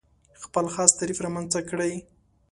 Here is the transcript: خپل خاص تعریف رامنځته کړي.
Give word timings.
خپل 0.43 0.65
خاص 0.73 0.91
تعریف 0.99 1.19
رامنځته 1.25 1.61
کړي. 1.69 1.91